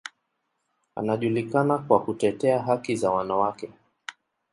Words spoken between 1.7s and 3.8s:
kwa kutetea haki za wanawake.